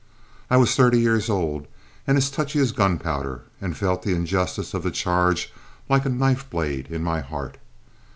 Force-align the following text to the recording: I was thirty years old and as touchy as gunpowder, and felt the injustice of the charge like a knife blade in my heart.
I 0.49 0.57
was 0.57 0.73
thirty 0.75 0.99
years 0.99 1.29
old 1.29 1.67
and 2.07 2.17
as 2.17 2.31
touchy 2.31 2.57
as 2.57 2.71
gunpowder, 2.71 3.43
and 3.61 3.77
felt 3.77 4.01
the 4.01 4.15
injustice 4.15 4.73
of 4.73 4.81
the 4.81 4.89
charge 4.89 5.53
like 5.89 6.05
a 6.07 6.09
knife 6.09 6.49
blade 6.49 6.87
in 6.87 7.03
my 7.03 7.19
heart. 7.21 7.57